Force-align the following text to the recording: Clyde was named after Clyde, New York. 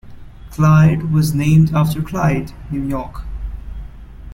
Clyde 0.49 1.13
was 1.13 1.35
named 1.35 1.75
after 1.75 2.01
Clyde, 2.01 2.53
New 2.71 2.81
York. 2.83 3.21